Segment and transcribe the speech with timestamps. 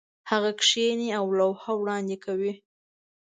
[0.29, 2.53] هغه کښېني او لوحه وړاندې کوي.